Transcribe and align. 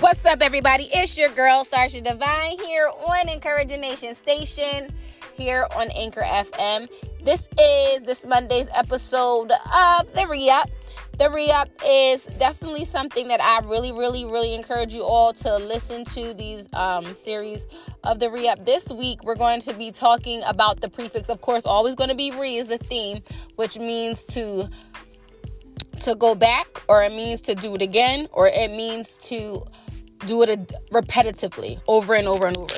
What's 0.00 0.24
up, 0.24 0.40
everybody? 0.40 0.88
It's 0.94 1.18
your 1.18 1.28
girl, 1.28 1.62
Starsha 1.62 2.02
Divine, 2.02 2.58
here 2.60 2.90
on 3.06 3.28
Encouraging 3.28 3.82
Nation 3.82 4.14
Station, 4.14 4.90
here 5.36 5.66
on 5.76 5.90
Anchor 5.90 6.22
FM. 6.22 6.88
This 7.22 7.46
is 7.60 8.00
this 8.00 8.24
Monday's 8.24 8.66
episode 8.74 9.52
of 9.52 10.10
The 10.14 10.26
Re 10.26 10.48
Up. 10.48 10.70
The 11.18 11.28
Re 11.28 11.50
Up 11.50 11.68
is 11.86 12.24
definitely 12.38 12.86
something 12.86 13.28
that 13.28 13.42
I 13.42 13.60
really, 13.68 13.92
really, 13.92 14.24
really 14.24 14.54
encourage 14.54 14.94
you 14.94 15.02
all 15.02 15.34
to 15.34 15.56
listen 15.58 16.06
to 16.06 16.32
these 16.32 16.66
um, 16.72 17.14
series 17.14 17.66
of 18.02 18.20
The 18.20 18.30
Re 18.30 18.48
Up. 18.48 18.64
This 18.64 18.88
week, 18.88 19.22
we're 19.22 19.36
going 19.36 19.60
to 19.60 19.74
be 19.74 19.90
talking 19.90 20.40
about 20.46 20.80
the 20.80 20.88
prefix. 20.88 21.28
Of 21.28 21.42
course, 21.42 21.66
always 21.66 21.94
going 21.94 22.08
to 22.08 22.16
be 22.16 22.30
re 22.30 22.56
is 22.56 22.68
the 22.68 22.78
theme, 22.78 23.20
which 23.56 23.78
means 23.78 24.24
to 24.28 24.70
to 26.00 26.14
go 26.14 26.34
back 26.34 26.82
or 26.88 27.02
it 27.02 27.12
means 27.12 27.42
to 27.42 27.54
do 27.54 27.74
it 27.74 27.82
again 27.82 28.26
or 28.32 28.48
it 28.48 28.70
means 28.70 29.18
to 29.18 29.62
do 30.26 30.42
it 30.42 30.72
repetitively 30.92 31.80
over 31.86 32.14
and 32.14 32.28
over 32.28 32.46
and 32.46 32.56
over. 32.58 32.76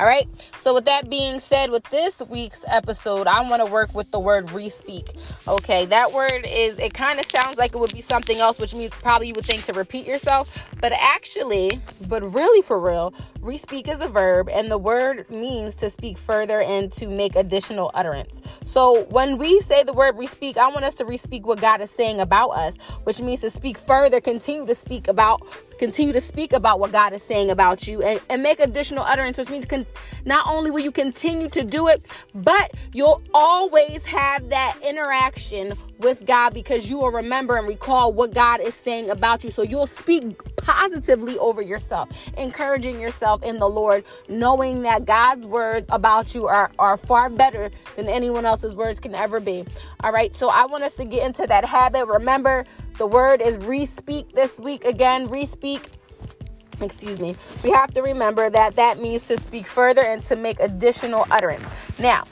All 0.00 0.06
right. 0.06 0.28
So, 0.56 0.74
with 0.74 0.84
that 0.84 1.10
being 1.10 1.40
said, 1.40 1.70
with 1.72 1.82
this 1.90 2.22
week's 2.30 2.60
episode, 2.68 3.26
I 3.26 3.40
want 3.40 3.66
to 3.66 3.66
work 3.66 3.92
with 3.96 4.08
the 4.12 4.20
word 4.20 4.46
respeak. 4.46 5.16
Okay. 5.48 5.86
That 5.86 6.12
word 6.12 6.46
is, 6.46 6.78
it 6.78 6.94
kind 6.94 7.18
of 7.18 7.26
sounds 7.26 7.58
like 7.58 7.74
it 7.74 7.78
would 7.78 7.92
be 7.92 8.00
something 8.00 8.38
else, 8.38 8.58
which 8.58 8.72
means 8.74 8.92
probably 8.92 9.26
you 9.26 9.34
would 9.34 9.46
think 9.46 9.64
to 9.64 9.72
repeat 9.72 10.06
yourself. 10.06 10.56
But 10.80 10.92
actually, 10.92 11.80
but 12.08 12.22
really 12.32 12.62
for 12.62 12.78
real, 12.78 13.12
respeak 13.40 13.88
is 13.88 14.00
a 14.00 14.06
verb, 14.06 14.48
and 14.48 14.70
the 14.70 14.78
word 14.78 15.28
means 15.30 15.74
to 15.76 15.90
speak 15.90 16.16
further 16.16 16.60
and 16.60 16.92
to 16.92 17.08
make 17.08 17.34
additional 17.34 17.90
utterance. 17.92 18.40
So, 18.62 19.02
when 19.06 19.36
we 19.36 19.60
say 19.62 19.82
the 19.82 19.92
word 19.92 20.14
respeak, 20.14 20.58
I 20.58 20.68
want 20.68 20.84
us 20.84 20.94
to 20.96 21.04
respeak 21.04 21.42
what 21.42 21.60
God 21.60 21.80
is 21.80 21.90
saying 21.90 22.20
about 22.20 22.50
us, 22.50 22.76
which 23.02 23.20
means 23.20 23.40
to 23.40 23.50
speak 23.50 23.76
further, 23.76 24.20
continue 24.20 24.64
to 24.64 24.76
speak 24.76 25.08
about 25.08 25.42
continue 25.78 26.12
to 26.12 26.20
speak 26.20 26.52
about 26.52 26.80
what 26.80 26.92
God 26.92 27.12
is 27.12 27.22
saying 27.22 27.50
about 27.50 27.86
you 27.86 28.02
and, 28.02 28.20
and 28.28 28.42
make 28.42 28.60
additional 28.60 29.04
utterance, 29.04 29.38
which 29.38 29.48
means 29.48 29.64
con- 29.64 29.86
not 30.24 30.46
only 30.46 30.70
will 30.70 30.80
you 30.80 30.92
continue 30.92 31.48
to 31.48 31.64
do 31.64 31.88
it, 31.88 32.04
but 32.34 32.72
you'll 32.92 33.22
always 33.32 34.04
have 34.06 34.48
that 34.50 34.76
interaction 34.82 35.74
with 35.98 36.26
God 36.26 36.54
because 36.54 36.88
you 36.88 36.98
will 36.98 37.10
remember 37.10 37.56
and 37.56 37.66
recall 37.66 38.12
what 38.12 38.32
God 38.32 38.60
is 38.60 38.74
saying 38.74 39.10
about 39.10 39.42
you. 39.44 39.50
So 39.50 39.62
you'll 39.62 39.86
speak 39.86 40.40
positively 40.56 41.38
over 41.38 41.62
yourself, 41.62 42.08
encouraging 42.36 43.00
yourself 43.00 43.42
in 43.42 43.58
the 43.58 43.68
Lord, 43.68 44.04
knowing 44.28 44.82
that 44.82 45.04
God's 45.04 45.46
words 45.46 45.86
about 45.90 46.34
you 46.34 46.46
are, 46.46 46.70
are 46.78 46.96
far 46.96 47.30
better 47.30 47.70
than 47.96 48.08
anyone 48.08 48.44
else's 48.44 48.76
words 48.76 49.00
can 49.00 49.14
ever 49.14 49.40
be. 49.40 49.64
All 50.00 50.12
right, 50.12 50.34
so 50.34 50.48
I 50.48 50.66
want 50.66 50.84
us 50.84 50.96
to 50.96 51.04
get 51.04 51.26
into 51.26 51.46
that 51.46 51.64
habit. 51.64 52.06
Remember, 52.06 52.64
the 52.98 53.06
word 53.06 53.40
is 53.40 53.58
respeak 53.58 54.32
this 54.34 54.58
week 54.58 54.84
again, 54.84 55.28
respeak 55.28 55.84
excuse 56.80 57.20
me, 57.20 57.36
we 57.62 57.70
have 57.70 57.92
to 57.94 58.02
remember 58.02 58.50
that 58.50 58.76
that 58.76 59.00
means 59.00 59.24
to 59.28 59.38
speak 59.38 59.66
further 59.66 60.02
and 60.02 60.24
to 60.26 60.36
make 60.36 60.60
additional 60.60 61.26
utterance. 61.30 61.64
Now, 61.98 62.24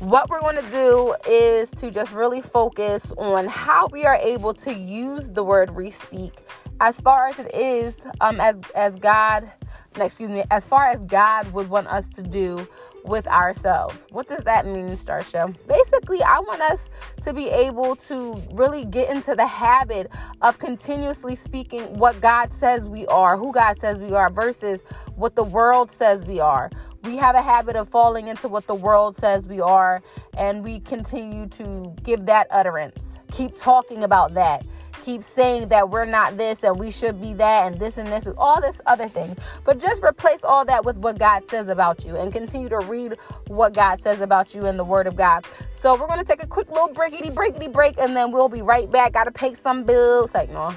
what 0.00 0.30
we're 0.30 0.40
going 0.40 0.56
to 0.56 0.70
do 0.70 1.14
is 1.28 1.70
to 1.72 1.90
just 1.90 2.12
really 2.12 2.40
focus 2.40 3.12
on 3.18 3.46
how 3.46 3.88
we 3.88 4.04
are 4.04 4.14
able 4.16 4.54
to 4.54 4.72
use 4.72 5.28
the 5.30 5.42
word 5.42 5.70
respeak 5.70 6.32
as 6.80 7.00
far 7.00 7.26
as 7.26 7.38
it 7.38 7.52
is 7.54 7.96
um, 8.20 8.40
as 8.40 8.60
as 8.76 8.94
God 8.96 9.50
excuse 9.96 10.30
me 10.30 10.44
as 10.52 10.64
far 10.64 10.86
as 10.86 11.02
God 11.02 11.52
would 11.52 11.68
want 11.68 11.88
us 11.88 12.08
to 12.10 12.22
do 12.22 12.68
with 13.04 13.26
ourselves. 13.26 14.04
What 14.10 14.28
does 14.28 14.44
that 14.44 14.66
mean, 14.66 14.90
Starsha? 14.90 15.54
Basically, 15.66 16.22
I 16.22 16.38
want 16.40 16.62
us 16.62 16.90
to 17.22 17.32
be 17.32 17.48
able 17.48 17.96
to 17.96 18.42
really 18.52 18.84
get 18.84 19.10
into 19.10 19.34
the 19.34 19.46
habit 19.46 20.10
of 20.42 20.58
continuously 20.58 21.34
speaking 21.36 21.82
what 21.98 22.20
God 22.20 22.52
says 22.52 22.88
we 22.88 23.06
are, 23.06 23.36
who 23.36 23.52
God 23.52 23.78
says 23.78 23.98
we 23.98 24.14
are, 24.14 24.30
versus 24.30 24.82
what 25.16 25.36
the 25.36 25.44
world 25.44 25.90
says 25.90 26.26
we 26.26 26.40
are. 26.40 26.70
We 27.04 27.16
have 27.16 27.34
a 27.34 27.42
habit 27.42 27.76
of 27.76 27.88
falling 27.88 28.28
into 28.28 28.48
what 28.48 28.66
the 28.66 28.74
world 28.74 29.16
says 29.16 29.46
we 29.46 29.60
are, 29.60 30.02
and 30.36 30.64
we 30.64 30.80
continue 30.80 31.46
to 31.48 31.94
give 32.02 32.26
that 32.26 32.48
utterance. 32.50 33.18
Keep 33.32 33.54
talking 33.54 34.04
about 34.04 34.34
that 34.34 34.66
keep 35.08 35.22
saying 35.22 35.68
that 35.68 35.88
we're 35.88 36.04
not 36.04 36.36
this 36.36 36.62
and 36.62 36.78
we 36.78 36.90
should 36.90 37.18
be 37.18 37.32
that 37.32 37.72
and 37.72 37.80
this 37.80 37.96
and 37.96 38.08
this 38.08 38.26
and 38.26 38.34
all 38.36 38.60
this 38.60 38.78
other 38.84 39.08
thing. 39.08 39.34
But 39.64 39.80
just 39.80 40.04
replace 40.04 40.44
all 40.44 40.66
that 40.66 40.84
with 40.84 40.98
what 40.98 41.18
God 41.18 41.48
says 41.48 41.68
about 41.68 42.04
you 42.04 42.14
and 42.14 42.30
continue 42.30 42.68
to 42.68 42.80
read 42.80 43.16
what 43.46 43.72
God 43.72 44.02
says 44.02 44.20
about 44.20 44.54
you 44.54 44.66
in 44.66 44.76
the 44.76 44.84
Word 44.84 45.06
of 45.06 45.16
God. 45.16 45.46
So 45.80 45.98
we're 45.98 46.08
gonna 46.08 46.24
take 46.24 46.42
a 46.42 46.46
quick 46.46 46.68
little 46.68 46.90
breakity 46.90 47.32
breakity 47.32 47.72
break 47.72 47.96
and 47.96 48.14
then 48.14 48.32
we'll 48.32 48.50
be 48.50 48.60
right 48.60 48.92
back. 48.92 49.14
Gotta 49.14 49.30
pay 49.30 49.54
some 49.54 49.84
bills. 49.84 50.34
Like 50.34 50.50
no. 50.50 50.74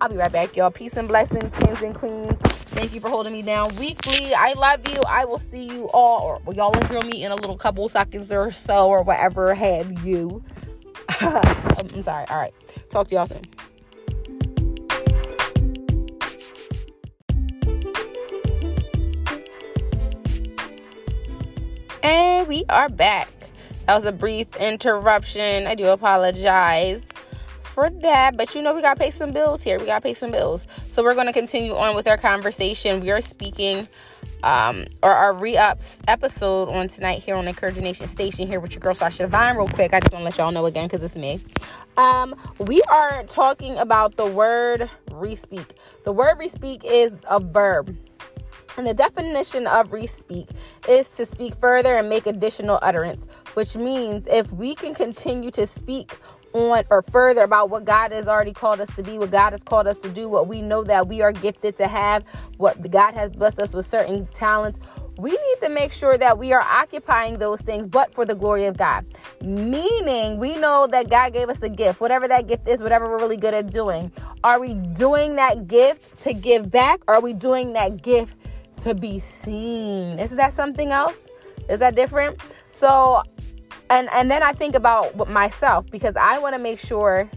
I'll 0.00 0.08
be 0.08 0.16
right 0.16 0.30
back, 0.30 0.56
y'all. 0.56 0.70
Peace 0.70 0.96
and 0.96 1.08
blessings, 1.08 1.52
kings 1.58 1.82
and 1.82 1.92
queens. 1.92 2.38
Thank 2.70 2.94
you 2.94 3.00
for 3.00 3.10
holding 3.10 3.32
me 3.32 3.42
down 3.42 3.74
weekly. 3.76 4.32
I 4.32 4.52
love 4.52 4.88
you. 4.88 5.02
I 5.08 5.24
will 5.24 5.42
see 5.50 5.64
you 5.64 5.90
all, 5.92 6.40
or 6.46 6.54
y'all 6.54 6.70
will 6.72 6.86
hear 6.86 7.02
me 7.02 7.24
in 7.24 7.32
a 7.32 7.34
little 7.34 7.58
couple 7.58 7.88
seconds 7.88 8.30
or 8.30 8.52
so, 8.52 8.86
or 8.88 9.02
whatever 9.02 9.54
have 9.54 10.06
you. 10.06 10.42
I'm 11.22 12.00
sorry. 12.00 12.24
All 12.30 12.38
right. 12.38 12.54
Talk 12.88 13.08
to 13.08 13.14
y'all 13.14 13.26
soon. 13.26 13.42
And 22.02 22.48
we 22.48 22.64
are 22.70 22.88
back. 22.88 23.28
That 23.84 23.94
was 23.96 24.06
a 24.06 24.12
brief 24.12 24.56
interruption. 24.56 25.66
I 25.66 25.74
do 25.74 25.88
apologize 25.88 27.06
for 27.60 27.90
that, 27.90 28.38
but 28.38 28.54
you 28.54 28.62
know, 28.62 28.72
we 28.74 28.80
got 28.80 28.94
to 28.94 29.00
pay 29.00 29.10
some 29.10 29.32
bills 29.32 29.62
here. 29.62 29.78
We 29.78 29.84
got 29.84 29.96
to 29.96 30.02
pay 30.02 30.14
some 30.14 30.30
bills. 30.30 30.66
So, 30.88 31.02
we're 31.02 31.14
going 31.14 31.26
to 31.26 31.34
continue 31.34 31.74
on 31.74 31.94
with 31.94 32.08
our 32.08 32.16
conversation. 32.16 33.00
We 33.00 33.10
are 33.10 33.20
speaking 33.20 33.88
um, 34.42 34.86
or 35.02 35.12
our 35.12 35.32
re-ups 35.32 35.96
episode 36.08 36.68
on 36.68 36.88
tonight 36.88 37.22
here 37.22 37.34
on 37.34 37.46
Encouraging 37.48 37.84
Nation 37.84 38.08
Station 38.08 38.46
here 38.46 38.60
with 38.60 38.72
your 38.72 38.80
girl 38.80 38.94
Starsha 38.94 39.18
Divine 39.18 39.56
real 39.56 39.68
quick. 39.68 39.92
I 39.92 40.00
just 40.00 40.12
want 40.12 40.22
to 40.22 40.24
let 40.24 40.38
y'all 40.38 40.52
know 40.52 40.66
again 40.66 40.86
because 40.86 41.02
it's 41.02 41.16
me. 41.16 41.40
Um, 41.96 42.34
we 42.58 42.82
are 42.82 43.24
talking 43.24 43.76
about 43.76 44.16
the 44.16 44.26
word 44.26 44.90
respeak. 45.10 45.66
The 46.04 46.12
word 46.12 46.38
respeak 46.38 46.82
is 46.84 47.16
a 47.28 47.40
verb. 47.40 47.96
And 48.76 48.86
the 48.86 48.94
definition 48.94 49.66
of 49.66 49.90
respeak 49.90 50.48
is 50.88 51.10
to 51.16 51.26
speak 51.26 51.54
further 51.54 51.98
and 51.98 52.08
make 52.08 52.26
additional 52.26 52.78
utterance, 52.82 53.26
which 53.54 53.76
means 53.76 54.26
if 54.28 54.52
we 54.52 54.74
can 54.74 54.94
continue 54.94 55.50
to 55.50 55.66
speak 55.66 56.16
on 56.52 56.84
or 56.90 57.02
further 57.02 57.42
about 57.42 57.70
what 57.70 57.84
God 57.84 58.12
has 58.12 58.28
already 58.28 58.52
called 58.52 58.80
us 58.80 58.94
to 58.96 59.02
be, 59.02 59.18
what 59.18 59.30
God 59.30 59.52
has 59.52 59.62
called 59.62 59.86
us 59.86 59.98
to 60.00 60.08
do, 60.08 60.28
what 60.28 60.48
we 60.48 60.60
know 60.62 60.82
that 60.84 61.08
we 61.08 61.22
are 61.22 61.32
gifted 61.32 61.76
to 61.76 61.86
have, 61.86 62.24
what 62.56 62.90
God 62.90 63.14
has 63.14 63.30
blessed 63.30 63.60
us 63.60 63.74
with 63.74 63.86
certain 63.86 64.26
talents. 64.34 64.80
We 65.18 65.32
need 65.32 65.60
to 65.60 65.68
make 65.68 65.92
sure 65.92 66.16
that 66.16 66.38
we 66.38 66.52
are 66.52 66.62
occupying 66.62 67.38
those 67.38 67.60
things, 67.60 67.86
but 67.86 68.14
for 68.14 68.24
the 68.24 68.34
glory 68.34 68.66
of 68.66 68.76
God. 68.76 69.04
Meaning, 69.42 70.38
we 70.38 70.56
know 70.56 70.86
that 70.86 71.10
God 71.10 71.32
gave 71.32 71.48
us 71.48 71.62
a 71.62 71.68
gift, 71.68 72.00
whatever 72.00 72.26
that 72.28 72.46
gift 72.46 72.66
is, 72.66 72.82
whatever 72.82 73.08
we're 73.08 73.18
really 73.18 73.36
good 73.36 73.52
at 73.54 73.70
doing. 73.70 74.10
Are 74.42 74.58
we 74.58 74.74
doing 74.74 75.36
that 75.36 75.68
gift 75.68 76.22
to 76.22 76.32
give 76.32 76.70
back? 76.70 77.00
Or 77.06 77.16
are 77.16 77.20
we 77.20 77.34
doing 77.34 77.74
that 77.74 78.02
gift 78.02 78.34
to 78.82 78.94
be 78.94 79.18
seen? 79.18 80.18
Is 80.18 80.30
that 80.30 80.54
something 80.54 80.90
else? 80.90 81.28
Is 81.68 81.80
that 81.80 81.94
different? 81.94 82.40
So 82.70 83.22
and 83.90 84.08
and 84.12 84.30
then 84.30 84.42
I 84.42 84.52
think 84.52 84.74
about 84.74 85.28
myself 85.28 85.90
because 85.90 86.16
I 86.16 86.38
want 86.38 86.54
to 86.54 86.60
make 86.60 86.78
sure 86.78 87.28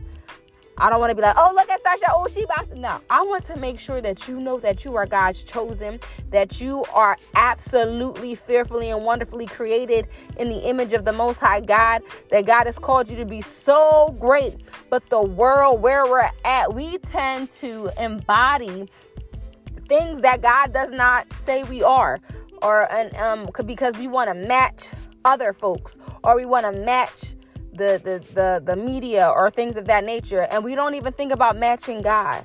I 0.77 0.89
don't 0.89 0.99
want 0.99 1.11
to 1.11 1.15
be 1.15 1.21
like, 1.21 1.35
oh 1.37 1.51
look 1.53 1.69
at 1.69 1.83
Starsha, 1.83 2.09
oh 2.09 2.27
she 2.27 2.43
about 2.43 2.69
to 2.69 2.79
no. 2.79 2.99
I 3.09 3.21
want 3.23 3.43
to 3.45 3.57
make 3.57 3.79
sure 3.79 4.01
that 4.01 4.27
you 4.27 4.39
know 4.39 4.59
that 4.59 4.85
you 4.85 4.95
are 4.95 5.05
God's 5.05 5.41
chosen, 5.41 5.99
that 6.31 6.61
you 6.61 6.83
are 6.93 7.17
absolutely 7.35 8.35
fearfully 8.35 8.89
and 8.89 9.03
wonderfully 9.03 9.45
created 9.45 10.07
in 10.37 10.49
the 10.49 10.59
image 10.67 10.93
of 10.93 11.05
the 11.05 11.11
Most 11.11 11.39
High 11.39 11.61
God. 11.61 12.01
That 12.31 12.45
God 12.45 12.65
has 12.65 12.79
called 12.79 13.09
you 13.09 13.17
to 13.17 13.25
be 13.25 13.41
so 13.41 14.15
great, 14.19 14.55
but 14.89 15.07
the 15.09 15.21
world 15.21 15.81
where 15.81 16.05
we're 16.05 16.29
at, 16.45 16.73
we 16.73 16.97
tend 16.99 17.51
to 17.53 17.91
embody 17.99 18.89
things 19.87 20.21
that 20.21 20.41
God 20.41 20.73
does 20.73 20.91
not 20.91 21.27
say 21.43 21.63
we 21.63 21.83
are, 21.83 22.19
or 22.61 22.91
and 22.91 23.15
um 23.17 23.49
because 23.65 23.95
we 23.97 24.07
want 24.07 24.29
to 24.29 24.33
match 24.33 24.89
other 25.25 25.53
folks 25.53 25.97
or 26.23 26.35
we 26.35 26.45
want 26.45 26.65
to 26.65 26.81
match 26.81 27.35
the, 27.73 27.99
the 28.03 28.23
the 28.33 28.61
the 28.63 28.75
media 28.75 29.27
or 29.27 29.49
things 29.49 29.77
of 29.77 29.85
that 29.85 30.03
nature 30.03 30.41
and 30.51 30.63
we 30.63 30.75
don't 30.75 30.93
even 30.93 31.11
think 31.11 31.31
about 31.31 31.57
matching 31.57 32.01
God 32.01 32.43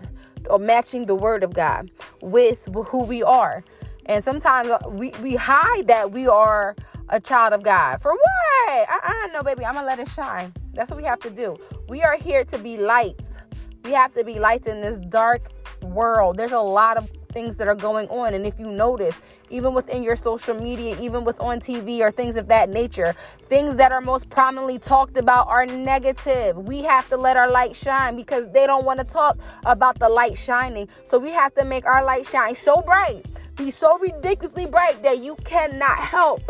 or 0.48 0.58
matching 0.58 1.06
the 1.06 1.14
word 1.14 1.44
of 1.44 1.54
God 1.54 1.90
with 2.22 2.66
who 2.88 3.04
we 3.04 3.22
are. 3.22 3.64
And 4.06 4.24
sometimes 4.24 4.70
we, 4.88 5.10
we 5.22 5.36
hide 5.36 5.86
that 5.88 6.12
we 6.12 6.26
are 6.26 6.74
a 7.10 7.20
child 7.20 7.52
of 7.52 7.62
God. 7.62 8.00
For 8.00 8.12
what? 8.12 8.22
I, 8.68 8.98
I 9.04 9.32
know, 9.32 9.42
baby. 9.42 9.64
I'm 9.64 9.74
to 9.74 9.84
let 9.84 9.98
it 9.98 10.08
shine. 10.08 10.52
That's 10.72 10.90
what 10.90 10.96
we 10.96 11.04
have 11.04 11.20
to 11.20 11.30
do. 11.30 11.56
We 11.88 12.02
are 12.02 12.16
here 12.16 12.44
to 12.44 12.58
be 12.58 12.78
lights. 12.78 13.38
We 13.84 13.92
have 13.92 14.12
to 14.14 14.24
be 14.24 14.38
lights 14.38 14.66
in 14.66 14.80
this 14.80 14.98
dark 15.08 15.48
world. 15.82 16.36
There's 16.36 16.52
a 16.52 16.60
lot 16.60 16.96
of 16.96 17.10
things 17.38 17.54
that 17.54 17.68
are 17.68 17.76
going 17.76 18.08
on. 18.08 18.34
And 18.34 18.44
if 18.44 18.58
you 18.58 18.68
notice, 18.68 19.20
even 19.48 19.72
within 19.72 20.02
your 20.02 20.16
social 20.16 20.60
media, 20.60 21.00
even 21.00 21.22
with 21.22 21.38
on 21.38 21.60
TV 21.60 22.00
or 22.00 22.10
things 22.10 22.34
of 22.34 22.48
that 22.48 22.68
nature, 22.68 23.14
things 23.46 23.76
that 23.76 23.92
are 23.92 24.00
most 24.00 24.28
prominently 24.28 24.80
talked 24.80 25.16
about 25.16 25.46
are 25.46 25.64
negative. 25.64 26.58
We 26.58 26.82
have 26.82 27.08
to 27.10 27.16
let 27.16 27.36
our 27.36 27.48
light 27.48 27.76
shine 27.76 28.16
because 28.16 28.50
they 28.50 28.66
don't 28.66 28.84
want 28.84 28.98
to 28.98 29.04
talk 29.04 29.38
about 29.64 30.00
the 30.00 30.08
light 30.08 30.36
shining. 30.36 30.88
So 31.04 31.16
we 31.16 31.30
have 31.30 31.54
to 31.54 31.64
make 31.64 31.86
our 31.86 32.04
light 32.04 32.26
shine 32.26 32.56
so 32.56 32.82
bright, 32.82 33.24
be 33.54 33.70
so 33.70 33.96
ridiculously 34.00 34.66
bright 34.66 35.04
that 35.04 35.22
you 35.22 35.36
cannot 35.44 36.00
help 36.00 36.42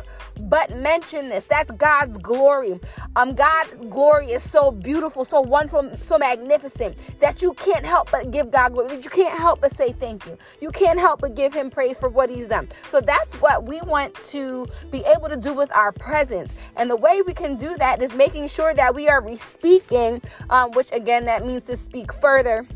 but 0.43 0.77
mention 0.77 1.29
this. 1.29 1.45
That's 1.45 1.71
God's 1.73 2.19
glory. 2.19 2.81
Um, 3.17 3.35
God's 3.35 3.77
glory 3.91 4.27
is 4.27 4.49
so 4.49 4.71
beautiful, 4.71 5.25
so 5.25 5.41
wonderful, 5.41 5.97
so 5.97 6.19
magnificent 6.19 6.97
that 7.21 7.43
you 7.43 7.55
can't 7.55 7.85
help 7.85 8.11
but 8.11 8.31
give 8.31 8.51
God 8.51 8.73
glory. 8.75 8.97
You 8.97 9.11
can't 9.11 9.39
help 9.39 9.61
but 9.61 9.75
say 9.75 9.93
thank 9.93 10.27
you. 10.27 10.39
You 10.61 10.71
can't 10.71 10.99
help 10.99 11.21
but 11.21 11.35
give 11.35 11.53
Him 11.53 11.71
praise 11.71 11.99
for 11.99 12.09
what 12.09 12.31
He's 12.31 12.49
done. 12.49 12.69
So 12.91 13.01
that's 13.01 13.35
what 13.37 13.65
we 13.65 13.81
want 13.83 14.15
to 14.27 14.67
be 14.91 15.05
able 15.05 15.29
to 15.29 15.37
do 15.37 15.53
with 15.53 15.73
our 15.73 15.93
presence. 15.93 16.55
And 16.77 16.91
the 16.91 16.97
way 16.97 17.23
we 17.23 17.35
can 17.35 17.57
do 17.57 17.77
that 17.79 18.03
is 18.03 18.15
making 18.15 18.49
sure 18.49 18.75
that 18.75 18.95
we 18.95 19.09
are 19.09 19.21
re- 19.23 19.37
speaking, 19.37 20.23
um, 20.51 20.73
which 20.73 20.93
again, 20.93 21.25
that 21.27 21.45
means 21.47 21.65
to 21.65 21.77
speak 21.77 22.13
further 22.13 22.67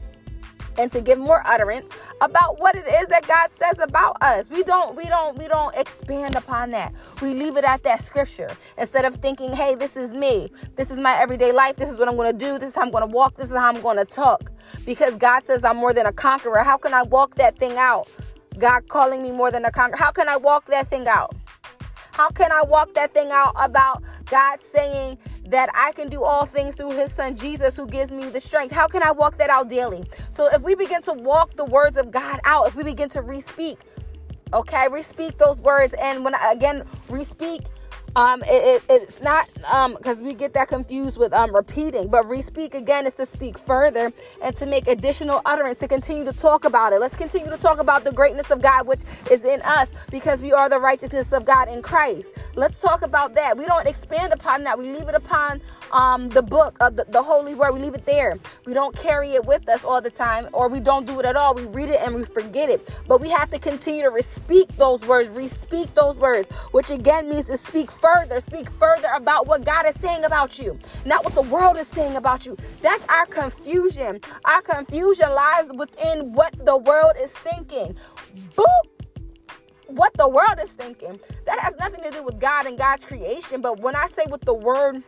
and 0.79 0.91
to 0.93 1.01
give 1.01 1.19
more 1.19 1.43
utterance 1.47 1.93
about 2.21 2.59
what 2.61 2.75
it 2.75 2.87
is 2.87 3.09
that 3.09 3.27
God 3.27 3.51
says 3.55 3.79
about 3.79 4.17
us. 4.21 4.49
We 4.51 4.63
don't 4.63 4.97
we 4.97 5.05
don't 5.05 5.37
we 5.39 5.49
don't 5.49 5.75
expand 5.77 6.37
upon 6.37 6.71
that. 6.71 6.93
We 7.21 7.35
leave 7.35 7.57
it 7.57 7.65
at 7.65 7.83
that 7.85 8.05
scripture 8.05 8.51
instead 8.79 9.05
of 9.05 9.17
thinking, 9.17 9.53
"Hey, 9.53 9.75
this 9.75 9.97
is 9.97 10.13
me. 10.13 10.51
This 10.77 10.91
is 10.91 10.99
my 10.99 11.19
everyday 11.19 11.53
life. 11.53 11.77
This 11.77 11.91
is 11.91 11.99
what 11.99 12.09
I'm 12.09 12.17
going 12.17 12.33
to 12.33 12.39
do. 12.39 12.59
This 12.59 12.71
is 12.71 12.75
how 12.75 12.83
I'm 12.83 12.91
going 12.91 13.09
to 13.09 13.15
walk. 13.15 13.37
This 13.37 13.51
is 13.51 13.57
how 13.57 13.69
I'm 13.69 13.81
going 13.81 13.99
to 13.99 14.05
talk." 14.05 14.51
Because 14.87 15.17
God 15.17 15.47
says 15.47 15.65
I'm 15.65 15.77
more 15.77 15.93
than 15.93 16.07
a 16.07 16.13
conqueror. 16.13 16.63
How 16.63 16.77
can 16.79 16.95
I 16.95 17.03
walk 17.03 17.35
that 17.37 17.59
thing 17.59 17.77
out? 17.77 18.09
God 18.59 18.89
calling 18.89 19.23
me 19.23 19.31
more 19.33 19.51
than 19.51 19.65
a 19.65 19.71
conqueror. 19.71 19.99
How 19.99 20.11
can 20.11 20.29
I 20.29 20.37
walk 20.37 20.67
that 20.67 20.89
thing 20.89 21.09
out? 21.09 21.35
How 22.13 22.29
can 22.29 22.53
I 22.53 22.63
walk 22.63 22.95
that 22.95 23.15
thing 23.15 23.31
out 23.31 23.55
about 23.57 24.03
God 24.32 24.62
saying 24.62 25.19
that 25.49 25.69
I 25.75 25.93
can 25.93 26.08
do 26.08 26.25
all 26.25 26.46
things 26.46 26.75
through 26.75 26.93
his 26.93 27.12
son 27.12 27.37
Jesus 27.37 27.76
who 27.76 27.87
gives 27.87 28.11
me 28.11 28.31
the 28.31 28.40
strength? 28.40 28.73
How 28.73 28.88
can 28.88 29.02
I 29.02 29.11
walk 29.11 29.37
that 29.37 29.50
out 29.50 29.69
daily? 29.69 30.05
So 30.34 30.46
if 30.46 30.62
we 30.62 30.75
begin 30.75 31.02
to 31.02 31.12
walk 31.12 31.55
the 31.55 31.67
words 31.67 31.99
of 31.99 32.11
God 32.11 32.40
out, 32.44 32.67
if 32.67 32.75
we 32.75 32.82
begin 32.82 33.11
to 33.11 33.20
re-speak, 33.20 33.79
okay, 34.55 34.88
re-speak 34.88 35.37
those 35.37 35.58
words, 35.58 35.93
and 36.00 36.25
when 36.25 36.34
I, 36.34 36.52
again 36.52 36.84
re-speak 37.11 37.61
um, 38.17 38.43
it, 38.44 38.82
it, 38.82 38.82
it's 38.91 39.20
not 39.23 39.49
um 39.73 39.94
because 39.94 40.23
we 40.23 40.35
get 40.35 40.55
that 40.55 40.69
confused 40.69 41.19
with 41.19 41.32
um 41.32 41.55
repeating, 41.55 42.09
but 42.09 42.26
re-speak 42.29 42.75
again 42.75 43.06
is 43.06 43.14
to 43.14 43.26
speak 43.26 43.59
further 43.59 44.12
and 44.43 44.56
to 44.56 44.67
make 44.67 44.88
additional 44.88 45.43
utterance 45.47 45.79
to 45.79 45.88
continue 45.88 46.25
to 46.25 46.32
talk 46.32 46.64
about 46.64 46.93
it. 46.93 47.00
Let's 47.00 47.17
continue 47.17 47.50
to 47.50 47.59
talk 47.59 47.81
about 47.81 48.05
the 48.05 48.12
greatness 48.12 48.50
of 48.50 48.62
God 48.62 48.87
which 48.87 49.03
is 49.31 49.44
in 49.44 49.62
us 49.62 49.88
because 50.11 50.43
we 50.43 50.53
are 50.53 50.69
the 50.69 50.81
righteousness 50.81 51.32
of 51.32 51.44
God 51.44 51.69
in 51.69 51.82
Christ. 51.82 52.29
Let's 52.56 52.79
talk 52.81 53.03
about 53.03 53.35
that. 53.37 53.56
We 53.59 53.67
don't 53.67 53.87
expand 53.87 54.32
upon 54.32 54.64
that. 54.64 54.79
We 54.79 54.93
leave 54.93 55.09
it 55.09 55.14
upon 55.14 55.61
um 55.93 56.29
the 56.31 56.43
book 56.43 56.76
of 56.81 56.97
the, 56.97 57.05
the 57.09 57.23
holy 57.23 57.55
word. 57.55 57.73
We 57.73 57.81
leave 57.81 57.94
it 57.94 58.06
there. 58.06 58.38
We 58.67 58.75
don't 58.75 58.97
carry 58.97 59.32
it 59.32 59.44
with 59.44 59.69
us 59.69 59.85
all 59.85 60.00
the 60.00 60.11
time, 60.11 60.49
or 60.53 60.69
we 60.69 60.81
don't 60.81 61.06
do 61.06 61.19
it 61.20 61.26
at 61.26 61.37
all. 61.37 61.55
We 61.55 61.64
read 61.64 61.91
it 61.91 62.00
and 62.03 62.14
we 62.14 62.25
forget 62.25 62.70
it. 62.70 62.88
But 63.09 63.20
we 63.20 63.31
have 63.31 63.50
to 63.50 63.59
continue 63.59 64.03
to 64.03 64.11
re-speak 64.11 64.69
those 64.76 65.00
words, 65.03 65.29
re-speak 65.31 65.94
those 65.94 66.17
words, 66.17 66.49
which 66.73 66.91
again 66.91 67.29
means 67.31 67.47
to 67.47 67.59
speak 67.59 67.91
further, 68.02 68.40
speak 68.40 68.69
further 68.70 69.08
about 69.14 69.46
what 69.46 69.64
God 69.64 69.87
is 69.87 69.94
saying 70.00 70.25
about 70.25 70.58
you, 70.58 70.78
not 71.06 71.25
what 71.25 71.34
the 71.34 71.43
world 71.43 71.76
is 71.78 71.87
saying 71.88 72.16
about 72.16 72.44
you. 72.44 72.56
That's 72.82 73.06
our 73.08 73.26
confusion. 73.26 74.20
Our 74.44 74.60
confusion 74.60 75.31
lies 75.32 75.69
within 75.72 76.32
what 76.32 76.52
the 76.66 76.76
world 76.76 77.12
is 77.19 77.31
thinking. 77.31 77.96
Boop 78.56 78.66
what 79.87 80.12
the 80.14 80.28
world 80.28 80.58
is 80.62 80.70
thinking. 80.70 81.20
That 81.46 81.60
has 81.60 81.75
nothing 81.78 82.02
to 82.02 82.10
do 82.10 82.22
with 82.22 82.40
God 82.40 82.66
and 82.66 82.76
God's 82.76 83.04
creation. 83.04 83.60
But 83.60 83.81
when 83.81 83.94
I 83.94 84.08
say 84.08 84.25
what 84.26 84.40
the 84.43 84.54
word 84.54 85.02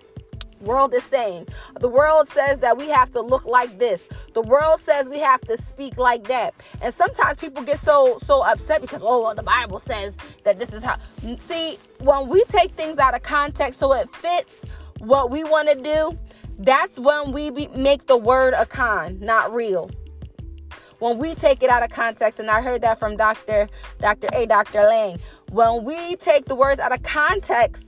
world 0.65 0.95
is 0.95 1.05
saying. 1.05 1.47
The 1.81 1.89
world 1.89 2.29
says 2.31 2.59
that 2.61 2.77
we 2.77 2.89
have 2.89 3.13
to 3.13 3.21
look 3.21 3.45
like 3.45 3.79
this. 3.79 4.09
The 4.35 4.43
world 4.43 4.81
says 4.85 5.09
we 5.09 5.21
have 5.21 5.41
to 5.43 5.57
speak 5.63 5.97
like 5.97 6.27
that. 6.29 6.55
And 6.83 6.95
sometimes 6.95 7.39
people 7.39 7.63
get 7.63 7.81
so 7.85 8.19
so 8.25 8.43
upset 8.43 8.81
because 8.81 9.03
oh 9.03 9.23
well, 9.23 9.35
the 9.35 9.43
Bible 9.43 9.81
says 9.87 10.15
that 10.45 10.59
this 10.59 10.73
is 10.73 10.83
how 10.83 10.99
See, 11.47 11.79
when 12.01 12.29
we 12.29 12.45
take 12.45 12.73
things 12.73 12.99
out 12.99 13.15
of 13.15 13.23
context 13.23 13.79
so 13.81 13.93
it 13.93 14.15
fits 14.15 14.65
what 14.99 15.31
we 15.31 15.45
want 15.45 15.69
to 15.69 15.75
do, 15.75 16.19
that's 16.59 16.99
when 16.99 17.33
we 17.33 17.51
be, 17.51 17.69
make 17.69 18.07
the 18.07 18.17
word 18.17 18.55
a 18.57 18.67
con, 18.67 19.19
not 19.21 19.53
real. 19.53 19.91
When 20.99 21.19
we 21.19 21.35
take 21.35 21.63
it 21.63 21.71
out 21.71 21.83
of 21.83 21.91
context, 21.91 22.39
and 22.39 22.51
I 22.51 22.61
heard 22.61 22.83
that 22.83 22.99
from 22.99 23.17
Dr. 23.17 23.69
Dr. 24.01 24.29
A. 24.33 24.47
Dr. 24.47 24.83
Lang. 24.85 25.19
When 25.51 25.85
we 25.85 26.17
take 26.17 26.47
the 26.47 26.55
words 26.55 26.81
out 26.81 26.93
of 26.93 27.03
context, 27.03 27.85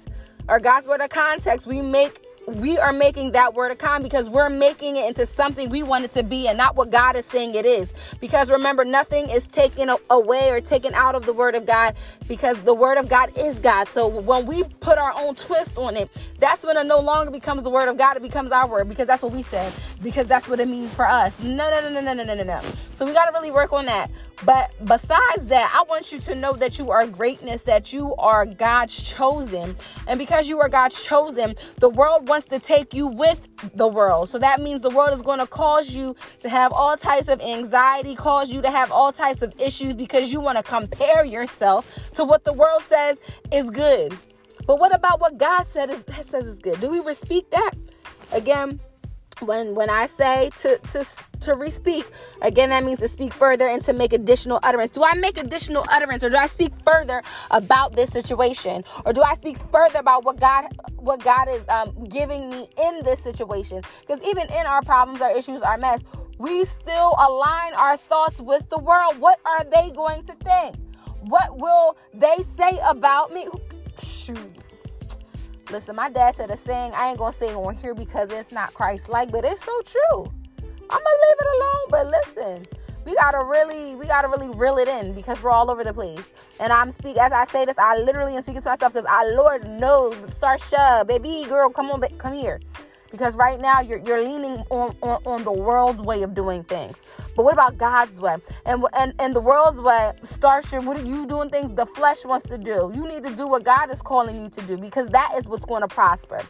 or 0.48 0.58
God's 0.60 0.86
word 0.86 1.00
out 1.00 1.06
of 1.06 1.10
context, 1.10 1.66
we 1.66 1.82
make 1.82 2.18
we 2.46 2.78
are 2.78 2.92
making 2.92 3.32
that 3.32 3.54
word 3.54 3.72
a 3.72 3.76
con 3.76 4.02
because 4.02 4.28
we're 4.28 4.48
making 4.48 4.96
it 4.96 5.06
into 5.06 5.26
something 5.26 5.68
we 5.68 5.82
want 5.82 6.04
it 6.04 6.14
to 6.14 6.22
be 6.22 6.46
and 6.48 6.56
not 6.56 6.76
what 6.76 6.90
God 6.90 7.16
is 7.16 7.26
saying 7.26 7.54
it 7.54 7.66
is. 7.66 7.92
Because 8.20 8.50
remember, 8.50 8.84
nothing 8.84 9.28
is 9.30 9.46
taken 9.46 9.90
away 10.10 10.50
or 10.50 10.60
taken 10.60 10.94
out 10.94 11.14
of 11.14 11.26
the 11.26 11.32
word 11.32 11.54
of 11.54 11.66
God 11.66 11.96
because 12.28 12.62
the 12.62 12.74
word 12.74 12.98
of 12.98 13.08
God 13.08 13.36
is 13.36 13.58
God. 13.58 13.88
So 13.88 14.06
when 14.06 14.46
we 14.46 14.62
put 14.80 14.98
our 14.98 15.12
own 15.16 15.34
twist 15.34 15.76
on 15.76 15.96
it, 15.96 16.10
that's 16.38 16.64
when 16.64 16.76
it 16.76 16.86
no 16.86 17.00
longer 17.00 17.30
becomes 17.30 17.62
the 17.62 17.70
word 17.70 17.88
of 17.88 17.96
God, 17.96 18.16
it 18.16 18.22
becomes 18.22 18.52
our 18.52 18.68
word 18.68 18.88
because 18.88 19.06
that's 19.06 19.22
what 19.22 19.32
we 19.32 19.42
said, 19.42 19.72
because 20.02 20.26
that's 20.26 20.48
what 20.48 20.60
it 20.60 20.68
means 20.68 20.94
for 20.94 21.06
us. 21.06 21.38
No, 21.42 21.68
no, 21.70 21.80
no, 21.88 22.00
no, 22.00 22.12
no, 22.12 22.22
no, 22.22 22.34
no, 22.34 22.44
no. 22.44 22.60
So 22.94 23.04
we 23.04 23.12
got 23.12 23.26
to 23.26 23.32
really 23.32 23.50
work 23.50 23.72
on 23.72 23.86
that. 23.86 24.10
But 24.44 24.70
besides 24.84 25.46
that, 25.46 25.72
I 25.74 25.82
want 25.88 26.12
you 26.12 26.18
to 26.20 26.34
know 26.34 26.52
that 26.54 26.78
you 26.78 26.90
are 26.90 27.06
greatness, 27.06 27.62
that 27.62 27.92
you 27.92 28.14
are 28.16 28.44
God's 28.44 29.02
chosen. 29.02 29.76
And 30.06 30.18
because 30.18 30.48
you 30.48 30.60
are 30.60 30.68
God's 30.68 31.02
chosen, 31.02 31.56
the 31.78 31.88
world 31.88 32.28
wants 32.28 32.35
to 32.44 32.58
take 32.58 32.94
you 32.94 33.06
with 33.06 33.48
the 33.74 33.88
world. 33.88 34.28
So 34.28 34.38
that 34.38 34.60
means 34.60 34.82
the 34.82 34.90
world 34.90 35.12
is 35.12 35.22
going 35.22 35.38
to 35.38 35.46
cause 35.46 35.94
you 35.94 36.14
to 36.40 36.48
have 36.48 36.72
all 36.72 36.96
types 36.96 37.28
of 37.28 37.40
anxiety, 37.40 38.14
cause 38.14 38.50
you 38.50 38.62
to 38.62 38.70
have 38.70 38.92
all 38.92 39.12
types 39.12 39.42
of 39.42 39.58
issues 39.60 39.94
because 39.94 40.32
you 40.32 40.40
want 40.40 40.58
to 40.58 40.62
compare 40.62 41.24
yourself 41.24 42.12
to 42.14 42.24
what 42.24 42.44
the 42.44 42.52
world 42.52 42.82
says 42.82 43.18
is 43.50 43.70
good. 43.70 44.16
But 44.66 44.78
what 44.78 44.94
about 44.94 45.20
what 45.20 45.38
God 45.38 45.66
said 45.66 45.90
is, 45.90 46.04
says 46.26 46.44
is 46.44 46.58
good? 46.58 46.80
Do 46.80 46.90
we 46.90 47.14
speak 47.14 47.50
that? 47.50 47.72
Again, 48.32 48.80
when 49.40 49.74
when 49.74 49.90
I 49.90 50.06
say 50.06 50.50
to 50.60 50.78
to 50.92 51.06
to 51.40 51.54
re-speak, 51.54 52.06
again 52.40 52.70
that 52.70 52.84
means 52.84 53.00
to 53.00 53.08
speak 53.08 53.32
further 53.34 53.66
and 53.66 53.84
to 53.84 53.92
make 53.92 54.12
additional 54.12 54.58
utterance. 54.62 54.92
Do 54.92 55.04
I 55.04 55.14
make 55.14 55.36
additional 55.36 55.84
utterance 55.90 56.24
or 56.24 56.30
do 56.30 56.36
I 56.36 56.46
speak 56.46 56.72
further 56.84 57.22
about 57.50 57.94
this 57.94 58.10
situation? 58.10 58.84
Or 59.04 59.12
do 59.12 59.22
I 59.22 59.34
speak 59.34 59.58
further 59.58 59.98
about 59.98 60.24
what 60.24 60.40
God 60.40 60.66
what 60.96 61.22
God 61.22 61.48
is 61.48 61.62
um, 61.68 62.04
giving 62.04 62.50
me 62.50 62.68
in 62.82 63.02
this 63.04 63.20
situation? 63.20 63.82
Because 64.00 64.22
even 64.22 64.48
in 64.48 64.66
our 64.66 64.82
problems, 64.82 65.20
our 65.20 65.36
issues, 65.36 65.60
our 65.60 65.78
mess, 65.78 66.00
we 66.38 66.64
still 66.64 67.14
align 67.18 67.74
our 67.74 67.96
thoughts 67.96 68.40
with 68.40 68.68
the 68.70 68.78
world. 68.78 69.18
What 69.18 69.38
are 69.44 69.64
they 69.64 69.90
going 69.90 70.24
to 70.24 70.32
think? 70.34 70.76
What 71.22 71.58
will 71.58 71.96
they 72.14 72.36
say 72.56 72.78
about 72.84 73.32
me? 73.32 73.48
Shoot 74.02 74.65
Listen, 75.70 75.96
my 75.96 76.08
dad 76.08 76.34
said 76.34 76.50
a 76.50 76.56
saying, 76.56 76.92
I 76.94 77.08
ain't 77.08 77.18
gonna 77.18 77.32
say 77.32 77.48
it 77.48 77.56
on 77.56 77.74
here 77.74 77.94
because 77.94 78.30
it's 78.30 78.52
not 78.52 78.72
Christ 78.72 79.08
like, 79.08 79.30
but 79.32 79.44
it's 79.44 79.64
so 79.64 79.80
true. 79.82 80.24
I'm 80.88 81.00
gonna 81.02 81.22
leave 81.26 81.38
it 81.40 81.46
alone, 81.56 81.86
but 81.90 82.06
listen, 82.06 82.66
we 83.04 83.14
gotta 83.16 83.44
really, 83.44 83.96
we 83.96 84.06
gotta 84.06 84.28
really 84.28 84.48
reel 84.50 84.78
it 84.78 84.86
in 84.86 85.12
because 85.12 85.42
we're 85.42 85.50
all 85.50 85.70
over 85.70 85.82
the 85.82 85.92
place. 85.92 86.32
And 86.60 86.72
I'm 86.72 86.92
speak 86.92 87.16
as 87.16 87.32
I 87.32 87.44
say 87.46 87.64
this, 87.64 87.76
I 87.78 87.98
literally 87.98 88.36
am 88.36 88.42
speaking 88.42 88.62
to 88.62 88.68
myself 88.68 88.92
because 88.92 89.08
I 89.08 89.24
Lord 89.30 89.68
knows, 89.68 90.14
Starsha, 90.32 91.04
baby 91.06 91.44
girl, 91.48 91.68
come 91.70 91.90
on, 91.90 92.00
come 92.18 92.34
here 92.34 92.60
because 93.16 93.34
right 93.36 93.58
now 93.58 93.80
you're, 93.80 94.00
you're 94.00 94.22
leaning 94.22 94.62
on, 94.68 94.94
on, 95.00 95.22
on 95.24 95.44
the 95.44 95.52
world's 95.52 96.00
way 96.00 96.22
of 96.22 96.34
doing 96.34 96.62
things. 96.62 96.94
But 97.34 97.44
what 97.44 97.54
about 97.54 97.78
god's 97.78 98.20
way? 98.20 98.36
And 98.66 98.84
and, 98.92 99.14
and 99.18 99.34
the 99.34 99.40
world's 99.40 99.80
way 99.80 100.12
Starsha 100.20 100.84
what 100.84 100.98
are 100.98 101.04
you 101.04 101.26
doing 101.26 101.48
things 101.48 101.74
the 101.74 101.86
flesh 101.86 102.26
wants 102.26 102.46
to 102.48 102.58
do? 102.58 102.92
You 102.94 103.08
need 103.08 103.22
to 103.22 103.34
do 103.34 103.48
what 103.48 103.64
god 103.64 103.90
is 103.90 104.02
calling 104.02 104.42
you 104.42 104.50
to 104.50 104.62
do 104.62 104.76
because 104.76 105.08
that 105.08 105.32
is 105.38 105.48
what's 105.48 105.64
going 105.64 105.80
to 105.80 105.88
prosper. 105.88 106.42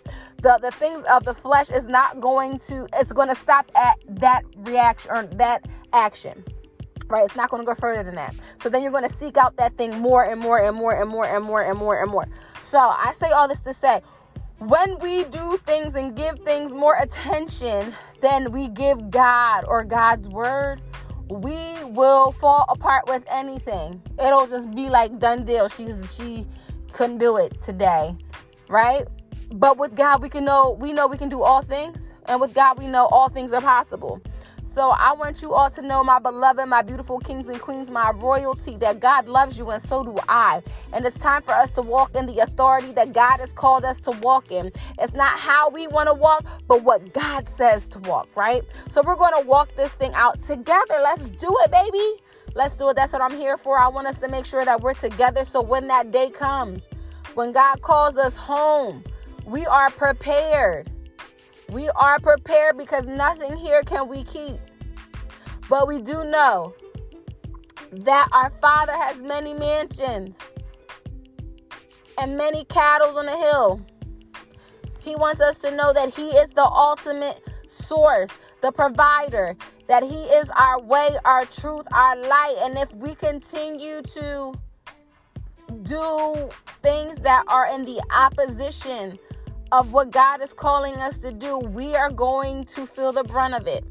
The 0.42 0.58
the 0.60 0.72
things 0.72 1.04
of 1.04 1.24
the 1.24 1.34
flesh 1.34 1.70
is 1.70 1.86
not 1.86 2.20
going 2.20 2.58
to 2.70 2.88
it's 2.94 3.12
going 3.12 3.28
to 3.28 3.36
stop 3.36 3.70
at 3.76 3.98
that 4.08 4.42
reaction 4.56 5.12
or 5.12 5.22
that 5.36 5.66
action 5.92 6.44
right? 7.08 7.24
It's 7.24 7.36
not 7.36 7.50
going 7.50 7.62
to 7.62 7.66
go 7.66 7.74
further 7.76 8.02
than 8.02 8.16
that. 8.16 8.34
So 8.60 8.68
then 8.68 8.82
you're 8.82 8.90
going 8.90 9.08
to 9.08 9.14
seek 9.14 9.36
out 9.36 9.56
that 9.58 9.76
thing 9.76 9.96
more 10.00 10.24
and 10.24 10.40
more 10.40 10.58
and 10.58 10.76
more 10.76 10.92
and 10.92 11.08
more 11.08 11.24
and 11.24 11.44
more 11.44 11.62
and 11.62 11.78
more 11.78 12.02
and 12.02 12.10
more. 12.10 12.26
So 12.64 12.78
i 12.78 13.12
say 13.12 13.30
all 13.30 13.46
this 13.46 13.60
to 13.60 13.72
say 13.72 14.00
when 14.58 14.98
we 15.00 15.24
do 15.24 15.58
things 15.58 15.94
and 15.94 16.16
give 16.16 16.40
things 16.40 16.72
more 16.72 16.96
attention 16.96 17.94
than 18.20 18.52
we 18.52 18.68
give 18.68 19.10
God 19.10 19.64
or 19.66 19.84
God's 19.84 20.26
word, 20.28 20.80
we 21.28 21.84
will 21.84 22.32
fall 22.32 22.64
apart 22.68 23.06
with 23.06 23.22
anything. 23.30 24.00
It'll 24.18 24.46
just 24.46 24.70
be 24.70 24.88
like 24.88 25.18
done 25.18 25.44
deal. 25.44 25.68
She's 25.68 26.14
she 26.14 26.46
couldn't 26.92 27.18
do 27.18 27.36
it 27.36 27.60
today, 27.62 28.16
right? 28.68 29.06
But 29.52 29.76
with 29.76 29.94
God, 29.94 30.22
we 30.22 30.28
can 30.28 30.44
know 30.44 30.76
we 30.80 30.92
know 30.92 31.06
we 31.06 31.18
can 31.18 31.28
do 31.28 31.42
all 31.42 31.62
things, 31.62 32.12
and 32.26 32.40
with 32.40 32.54
God, 32.54 32.78
we 32.78 32.86
know 32.86 33.06
all 33.06 33.28
things 33.28 33.52
are 33.52 33.60
possible. 33.60 34.22
So 34.76 34.90
I 34.90 35.14
want 35.14 35.40
you 35.40 35.54
all 35.54 35.70
to 35.70 35.80
know, 35.80 36.04
my 36.04 36.18
beloved, 36.18 36.68
my 36.68 36.82
beautiful 36.82 37.18
kings 37.18 37.48
and 37.48 37.58
queens, 37.58 37.88
my 37.88 38.10
royalty, 38.10 38.76
that 38.76 39.00
God 39.00 39.26
loves 39.26 39.56
you 39.56 39.70
and 39.70 39.82
so 39.82 40.04
do 40.04 40.18
I. 40.28 40.62
And 40.92 41.06
it's 41.06 41.16
time 41.16 41.40
for 41.40 41.52
us 41.52 41.70
to 41.76 41.80
walk 41.80 42.14
in 42.14 42.26
the 42.26 42.40
authority 42.40 42.92
that 42.92 43.14
God 43.14 43.40
has 43.40 43.54
called 43.54 43.86
us 43.86 44.02
to 44.02 44.10
walk 44.10 44.50
in. 44.52 44.70
It's 44.98 45.14
not 45.14 45.38
how 45.38 45.70
we 45.70 45.88
want 45.88 46.10
to 46.10 46.12
walk, 46.12 46.44
but 46.68 46.82
what 46.82 47.14
God 47.14 47.48
says 47.48 47.88
to 47.88 48.00
walk, 48.00 48.28
right? 48.36 48.64
So 48.90 49.00
we're 49.00 49.16
going 49.16 49.32
to 49.40 49.48
walk 49.48 49.74
this 49.76 49.92
thing 49.92 50.12
out 50.12 50.42
together. 50.42 50.96
Let's 51.02 51.24
do 51.24 51.56
it, 51.64 51.70
baby. 51.70 52.22
Let's 52.54 52.74
do 52.74 52.90
it. 52.90 52.96
That's 52.96 53.14
what 53.14 53.22
I'm 53.22 53.38
here 53.38 53.56
for. 53.56 53.78
I 53.78 53.88
want 53.88 54.08
us 54.08 54.18
to 54.18 54.28
make 54.28 54.44
sure 54.44 54.62
that 54.62 54.82
we're 54.82 54.92
together 54.92 55.44
so 55.44 55.62
when 55.62 55.88
that 55.88 56.12
day 56.12 56.28
comes, 56.28 56.86
when 57.32 57.52
God 57.52 57.80
calls 57.80 58.18
us 58.18 58.36
home, 58.36 59.04
we 59.46 59.64
are 59.64 59.88
prepared. 59.88 60.90
We 61.70 61.88
are 61.88 62.20
prepared 62.20 62.76
because 62.76 63.06
nothing 63.06 63.56
here 63.56 63.82
can 63.82 64.06
we 64.08 64.22
keep. 64.22 64.60
But 65.68 65.88
we 65.88 66.00
do 66.00 66.24
know 66.24 66.74
that 67.92 68.28
our 68.32 68.50
Father 68.60 68.92
has 68.92 69.18
many 69.18 69.54
mansions 69.54 70.36
and 72.18 72.36
many 72.36 72.64
cattle 72.64 73.18
on 73.18 73.26
the 73.26 73.36
hill. 73.36 73.80
He 75.00 75.14
wants 75.16 75.40
us 75.40 75.58
to 75.58 75.74
know 75.74 75.92
that 75.92 76.14
He 76.14 76.30
is 76.30 76.48
the 76.50 76.64
ultimate 76.64 77.40
source, 77.68 78.30
the 78.60 78.72
provider, 78.72 79.56
that 79.88 80.02
He 80.02 80.24
is 80.24 80.48
our 80.50 80.80
way, 80.80 81.10
our 81.24 81.44
truth, 81.46 81.86
our 81.92 82.16
light. 82.16 82.56
And 82.60 82.78
if 82.78 82.92
we 82.94 83.14
continue 83.14 84.02
to 84.02 84.52
do 85.82 86.50
things 86.82 87.18
that 87.20 87.44
are 87.48 87.68
in 87.68 87.84
the 87.84 88.00
opposition 88.10 89.18
of 89.72 89.92
what 89.92 90.10
God 90.10 90.42
is 90.42 90.52
calling 90.52 90.94
us 90.94 91.18
to 91.18 91.32
do, 91.32 91.58
we 91.58 91.94
are 91.94 92.10
going 92.10 92.64
to 92.66 92.86
feel 92.86 93.12
the 93.12 93.24
brunt 93.24 93.54
of 93.54 93.66
it. 93.66 93.84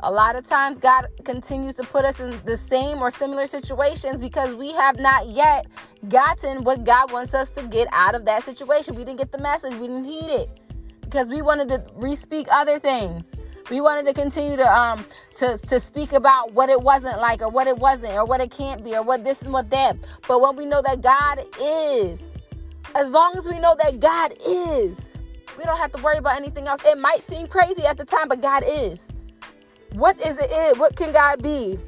A 0.00 0.12
lot 0.12 0.36
of 0.36 0.46
times, 0.46 0.78
God 0.78 1.08
continues 1.24 1.74
to 1.74 1.82
put 1.82 2.04
us 2.04 2.20
in 2.20 2.38
the 2.44 2.56
same 2.56 2.98
or 2.98 3.10
similar 3.10 3.46
situations 3.46 4.20
because 4.20 4.54
we 4.54 4.72
have 4.72 5.00
not 5.00 5.26
yet 5.26 5.66
gotten 6.08 6.62
what 6.62 6.84
God 6.84 7.10
wants 7.10 7.34
us 7.34 7.50
to 7.52 7.64
get 7.64 7.88
out 7.90 8.14
of 8.14 8.24
that 8.26 8.44
situation. 8.44 8.94
We 8.94 9.04
didn't 9.04 9.18
get 9.18 9.32
the 9.32 9.38
message, 9.38 9.74
we 9.74 9.88
didn't 9.88 10.04
heed 10.04 10.30
it 10.30 10.60
because 11.00 11.28
we 11.28 11.42
wanted 11.42 11.68
to 11.70 11.84
re-speak 11.96 12.46
other 12.50 12.78
things. 12.78 13.32
We 13.70 13.80
wanted 13.80 14.06
to 14.06 14.14
continue 14.14 14.56
to 14.56 14.72
um 14.72 15.04
to 15.36 15.58
to 15.58 15.80
speak 15.80 16.12
about 16.12 16.52
what 16.52 16.70
it 16.70 16.80
wasn't 16.80 17.18
like 17.18 17.42
or 17.42 17.48
what 17.48 17.66
it 17.66 17.76
wasn't 17.76 18.14
or 18.14 18.24
what 18.24 18.40
it 18.40 18.52
can't 18.52 18.84
be 18.84 18.94
or 18.94 19.02
what 19.02 19.24
this 19.24 19.42
and 19.42 19.52
what 19.52 19.68
that. 19.70 19.96
But 20.28 20.40
when 20.40 20.54
we 20.54 20.64
know 20.64 20.80
that 20.80 21.02
God 21.02 21.44
is, 21.60 22.32
as 22.94 23.10
long 23.10 23.36
as 23.36 23.48
we 23.48 23.58
know 23.58 23.74
that 23.82 23.98
God 23.98 24.32
is, 24.46 24.96
we 25.58 25.64
don't 25.64 25.76
have 25.76 25.90
to 25.92 26.02
worry 26.02 26.18
about 26.18 26.36
anything 26.36 26.68
else. 26.68 26.80
It 26.84 26.98
might 26.98 27.22
seem 27.24 27.48
crazy 27.48 27.84
at 27.84 27.98
the 27.98 28.04
time, 28.04 28.28
but 28.28 28.40
God 28.40 28.62
is. 28.66 29.00
What 29.92 30.20
is 30.20 30.36
it? 30.38 30.78
What 30.78 30.96
can 30.96 31.12
God 31.12 31.42
be? 31.42 31.78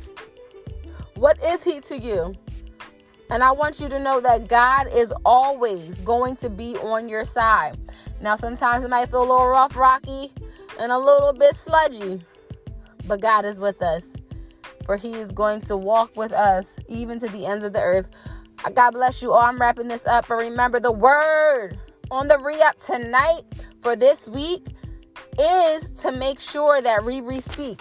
What 1.15 1.43
is 1.45 1.63
He 1.63 1.81
to 1.81 1.99
you? 1.99 2.35
And 3.31 3.45
I 3.45 3.53
want 3.53 3.79
you 3.79 3.89
to 3.89 4.01
know 4.01 4.21
that 4.21 4.49
God 4.49 4.89
is 4.93 5.13
always 5.25 5.95
going 6.01 6.35
to 6.37 6.51
be 6.51 6.77
on 6.79 7.09
your 7.09 7.25
side. 7.25 7.79
Now, 8.21 8.35
sometimes 8.35 8.85
it 8.85 8.91
might 8.91 9.11
feel 9.11 9.21
a 9.21 9.29
little 9.31 9.47
rough, 9.47 9.77
rocky, 9.77 10.33
and 10.81 10.91
a 10.91 10.99
little 10.99 11.33
bit 11.33 11.55
sludgy, 11.55 12.21
but 13.07 13.21
God 13.21 13.45
is 13.45 13.61
with 13.61 13.83
us. 13.83 14.13
For 14.85 14.97
He 14.97 15.13
is 15.13 15.31
going 15.31 15.61
to 15.63 15.77
walk 15.77 16.17
with 16.17 16.33
us 16.33 16.77
even 16.89 17.21
to 17.21 17.29
the 17.29 17.47
ends 17.47 17.63
of 17.63 17.73
the 17.73 17.81
earth. 17.81 18.11
Uh, 18.65 18.71
God 18.71 18.93
bless 18.93 19.23
you 19.23 19.33
all. 19.33 19.43
I'm 19.43 19.61
wrapping 19.61 19.89
this 19.89 20.07
up. 20.07 20.27
But 20.27 20.37
remember, 20.37 20.81
the 20.81 20.93
word 20.93 21.79
on 22.11 22.27
the 22.27 22.39
re 22.39 22.61
up 22.61 22.81
tonight 22.81 23.43
for 23.81 23.95
this 23.95 24.29
week 24.29 24.67
is 25.39 25.93
to 25.95 26.11
make 26.11 26.41
sure 26.41 26.83
that 26.83 27.05
we 27.05 27.21
re 27.21 27.41
speak. 27.41 27.81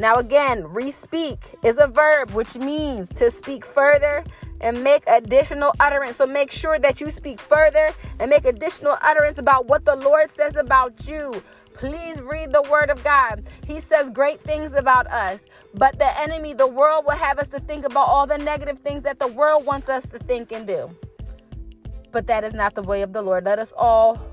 Now, 0.00 0.14
again, 0.14 0.64
re 0.66 0.92
speak 0.92 1.56
is 1.62 1.76
a 1.76 1.86
verb 1.86 2.30
which 2.30 2.56
means 2.56 3.10
to 3.16 3.30
speak 3.30 3.66
further 3.66 4.24
and 4.62 4.82
make 4.82 5.02
additional 5.06 5.74
utterance. 5.78 6.16
So 6.16 6.24
make 6.24 6.50
sure 6.50 6.78
that 6.78 7.02
you 7.02 7.10
speak 7.10 7.38
further 7.38 7.92
and 8.18 8.30
make 8.30 8.46
additional 8.46 8.96
utterance 9.02 9.36
about 9.36 9.66
what 9.66 9.84
the 9.84 9.96
Lord 9.96 10.30
says 10.30 10.56
about 10.56 11.06
you. 11.06 11.42
Please 11.74 12.18
read 12.22 12.50
the 12.50 12.62
word 12.62 12.88
of 12.88 13.04
God. 13.04 13.46
He 13.66 13.78
says 13.78 14.08
great 14.08 14.40
things 14.40 14.72
about 14.72 15.06
us, 15.08 15.44
but 15.74 15.98
the 15.98 16.18
enemy, 16.18 16.54
the 16.54 16.66
world, 16.66 17.04
will 17.04 17.12
have 17.12 17.38
us 17.38 17.48
to 17.48 17.60
think 17.60 17.84
about 17.84 18.08
all 18.08 18.26
the 18.26 18.38
negative 18.38 18.78
things 18.78 19.02
that 19.02 19.18
the 19.18 19.28
world 19.28 19.66
wants 19.66 19.90
us 19.90 20.06
to 20.06 20.18
think 20.20 20.50
and 20.50 20.66
do. 20.66 20.90
But 22.10 22.26
that 22.26 22.42
is 22.42 22.54
not 22.54 22.74
the 22.74 22.82
way 22.82 23.02
of 23.02 23.12
the 23.12 23.20
Lord. 23.20 23.44
Let 23.44 23.58
us 23.58 23.74
all 23.76 24.29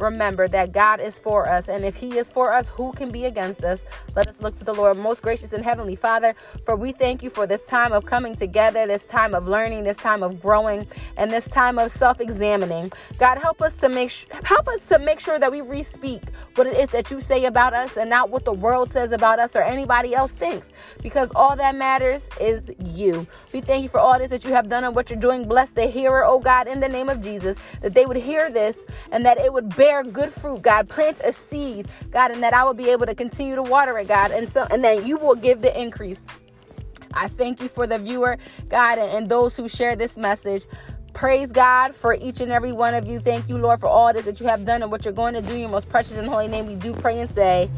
remember 0.00 0.48
that 0.48 0.72
God 0.72 1.00
is 1.00 1.18
for 1.18 1.48
us. 1.48 1.68
And 1.68 1.84
if 1.84 1.96
He 1.96 2.18
is 2.18 2.30
for 2.30 2.52
us, 2.52 2.68
who 2.68 2.92
can 2.92 3.10
be 3.10 3.26
against 3.26 3.64
us? 3.64 3.84
Let 4.16 4.26
us 4.28 4.40
look 4.40 4.56
to 4.56 4.64
the 4.64 4.74
Lord, 4.74 4.98
most 4.98 5.22
gracious 5.22 5.52
and 5.52 5.64
heavenly 5.64 5.96
Father, 5.96 6.34
for 6.64 6.76
we 6.76 6.92
thank 6.92 7.22
you 7.22 7.30
for 7.30 7.46
this 7.46 7.62
time 7.64 7.92
of 7.92 8.06
coming 8.06 8.34
together, 8.34 8.86
this 8.86 9.04
time 9.04 9.34
of 9.34 9.46
learning, 9.48 9.84
this 9.84 9.96
time 9.96 10.22
of 10.22 10.40
growing, 10.40 10.86
and 11.16 11.30
this 11.30 11.48
time 11.48 11.78
of 11.78 11.90
self-examining. 11.90 12.92
God, 13.18 13.38
help 13.38 13.62
us 13.62 13.74
to 13.76 13.88
make 13.88 14.10
sh- 14.10 14.26
help 14.44 14.68
us 14.68 14.86
to 14.88 14.98
make 14.98 15.20
sure 15.20 15.38
that 15.38 15.50
we 15.50 15.60
re-speak 15.60 16.22
what 16.54 16.66
it 16.66 16.76
is 16.76 16.88
that 16.88 17.10
you 17.10 17.20
say 17.20 17.44
about 17.44 17.74
us 17.74 17.96
and 17.96 18.08
not 18.08 18.30
what 18.30 18.44
the 18.44 18.52
world 18.52 18.90
says 18.90 19.12
about 19.12 19.38
us 19.38 19.54
or 19.54 19.62
anybody 19.62 20.14
else 20.14 20.32
thinks. 20.32 20.66
Because 21.02 21.30
all 21.34 21.56
that 21.56 21.74
matters 21.74 22.28
is 22.40 22.70
you. 22.84 23.26
We 23.52 23.60
thank 23.60 23.82
you 23.82 23.88
for 23.88 23.98
all 23.98 24.18
this 24.18 24.30
that 24.30 24.44
you 24.44 24.52
have 24.52 24.68
done 24.68 24.84
and 24.84 24.94
what 24.94 25.10
you're 25.10 25.18
doing. 25.18 25.46
Bless 25.46 25.70
the 25.70 25.86
hearer, 25.86 26.24
oh 26.24 26.38
God, 26.40 26.68
in 26.68 26.80
the 26.80 26.88
name 26.88 27.08
of 27.08 27.20
Jesus, 27.20 27.56
that 27.82 27.94
they 27.94 28.06
would 28.06 28.16
hear 28.16 28.50
this 28.50 28.78
and 29.10 29.24
that 29.24 29.38
it 29.38 29.52
would 29.52 29.74
bear 29.76 29.89
bear 29.90 30.04
good 30.04 30.30
fruit, 30.30 30.62
God. 30.62 30.88
Plant 30.88 31.20
a 31.24 31.32
seed, 31.32 31.88
God, 32.12 32.30
and 32.30 32.40
that 32.44 32.54
I 32.54 32.62
will 32.62 32.74
be 32.74 32.90
able 32.90 33.06
to 33.06 33.14
continue 33.14 33.56
to 33.56 33.62
water 33.62 33.98
it, 33.98 34.06
God. 34.06 34.30
And 34.30 34.48
so 34.48 34.64
and 34.70 34.84
then 34.84 35.04
you 35.04 35.16
will 35.16 35.34
give 35.34 35.62
the 35.62 35.80
increase. 35.80 36.22
I 37.14 37.26
thank 37.26 37.60
you 37.60 37.66
for 37.66 37.88
the 37.88 37.98
viewer, 37.98 38.38
God, 38.68 38.98
and, 38.98 39.28
those 39.28 39.56
who 39.56 39.66
share 39.66 39.96
this 39.96 40.16
message. 40.16 40.66
Praise 41.12 41.50
God 41.50 41.92
for 41.92 42.14
each 42.14 42.40
and 42.40 42.52
every 42.52 42.70
one 42.70 42.94
of 42.94 43.08
you. 43.08 43.18
Thank 43.18 43.48
you, 43.48 43.58
Lord, 43.58 43.80
for 43.80 43.88
all 43.88 44.06
it 44.06 44.14
is 44.14 44.26
that 44.26 44.38
you 44.38 44.46
have 44.46 44.64
done 44.64 44.80
and 44.82 44.92
what 44.92 45.04
you're 45.04 45.12
going 45.12 45.34
to 45.34 45.42
do. 45.42 45.54
In 45.54 45.60
your 45.62 45.68
most 45.68 45.88
precious 45.88 46.18
and 46.18 46.28
holy 46.28 46.46
name, 46.46 46.66
we 46.66 46.76
do 46.76 46.92
pray 46.92 47.18
and 47.18 47.28
say, 47.28 47.68